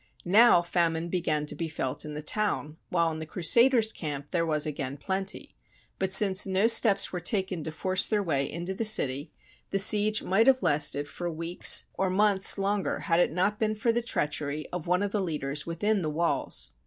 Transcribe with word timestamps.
Now 0.25 0.63
famine 0.63 1.09
began 1.09 1.45
to 1.45 1.53
be 1.55 1.67
felt 1.67 2.05
in 2.05 2.15
the 2.15 2.23
town, 2.23 2.77
while 2.89 3.11
in 3.11 3.19
the 3.19 3.25
Crusaders' 3.27 3.93
camp 3.93 4.31
there 4.31 4.47
was 4.47 4.65
again 4.65 4.97
plenty; 4.97 5.55
but 5.99 6.11
since 6.11 6.47
no 6.47 6.65
steps 6.65 7.13
were 7.13 7.19
taken 7.19 7.63
to 7.63 7.71
force 7.71 8.07
their 8.07 8.23
way 8.23 8.51
into 8.51 8.73
the 8.73 8.83
city, 8.83 9.31
the 9.69 9.77
siege 9.77 10.23
might 10.23 10.47
have 10.47 10.63
lasted 10.63 11.07
for 11.07 11.29
weeks 11.29 11.85
or 11.93 12.07
THE 12.07 12.15
BOOK 12.15 12.15
OF 12.15 12.17
FAMOUS 12.17 12.17
SIEGES 12.17 12.17
months 12.17 12.57
longer 12.57 12.99
had 13.01 13.19
it 13.19 13.31
not 13.31 13.59
been 13.59 13.75
for 13.75 13.91
the 13.91 14.01
treachery 14.01 14.67
of 14.73 14.87
one 14.87 15.03
of 15.03 15.11
the 15.11 15.21
leaders 15.21 15.67
within 15.67 16.01
the 16.01 16.09
walls. 16.09 16.71